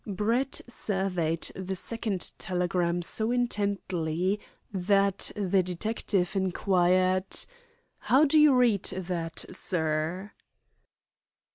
Brett 0.07 0.61
surveyed 0.67 1.51
the 1.55 1.75
second 1.75 2.31
telegram 2.39 3.03
so 3.03 3.29
intently 3.31 4.39
that 4.73 5.29
the 5.35 5.61
detective 5.61 6.35
inquired: 6.35 7.45
"How 7.99 8.25
do 8.25 8.39
you 8.39 8.55
read 8.55 8.85
that, 8.85 9.45
sir?" 9.51 10.31